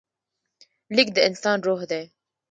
[0.95, 2.03] لیک د انسان روح دی.